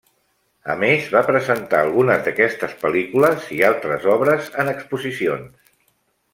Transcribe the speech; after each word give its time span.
A 0.73 0.75
més, 0.83 1.09
va 1.15 1.21
presentar 1.27 1.81
algunes 1.87 2.25
d'aquestes 2.29 2.75
pel·lícules 2.81 3.47
i 3.59 3.63
altres 3.71 4.11
obres 4.17 4.51
en 4.65 4.73
exposicions. 4.77 5.73